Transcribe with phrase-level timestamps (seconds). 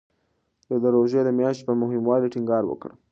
[0.69, 2.89] ده د روژې میاشتې په مهموالي ټینګار وکړ.